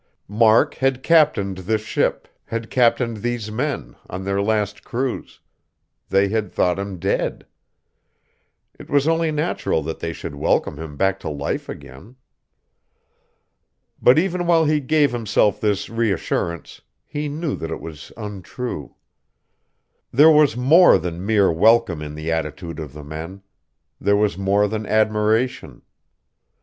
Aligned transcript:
Mark 0.27 0.73
had 0.73 1.03
captained 1.03 1.57
this 1.59 1.83
ship, 1.83 2.27
had 2.45 2.71
captained 2.71 3.17
these 3.17 3.51
men, 3.51 3.95
on 4.09 4.23
their 4.23 4.41
last 4.41 4.83
cruise; 4.83 5.41
they 6.09 6.29
had 6.29 6.51
thought 6.51 6.79
him 6.79 6.97
dead. 6.97 7.45
It 8.79 8.89
was 8.89 9.07
only 9.07 9.31
natural 9.31 9.83
that 9.83 9.99
they 9.99 10.11
should 10.11 10.33
welcome 10.33 10.79
him 10.79 10.97
back 10.97 11.19
to 11.19 11.29
life 11.29 11.69
again.... 11.69 12.15
But 14.01 14.17
even 14.17 14.47
while 14.47 14.65
he 14.65 14.79
gave 14.79 15.11
himself 15.11 15.61
this 15.61 15.87
reassurance, 15.87 16.81
he 17.05 17.29
knew 17.29 17.55
that 17.57 17.69
it 17.69 17.79
was 17.79 18.11
untrue. 18.17 18.95
There 20.11 20.31
was 20.31 20.57
more 20.57 20.97
than 20.97 21.23
mere 21.23 21.51
welcome 21.51 22.01
in 22.01 22.15
the 22.15 22.31
attitude 22.31 22.79
of 22.79 22.93
the 22.93 23.03
men; 23.03 23.43
there 23.99 24.17
was 24.17 24.35
more 24.35 24.67
than 24.67 24.87
admiration. 24.87 25.83